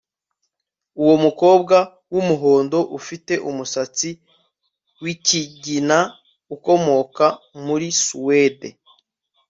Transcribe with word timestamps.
Uwo 1.01 1.15
mukobwa 1.25 1.77
wumuhondo 2.13 2.79
ufite 2.99 3.33
umusatsi 3.49 4.09
wikigina 5.03 5.99
akomoka 6.55 7.25
muri 7.65 7.87
Suwede 8.03 8.69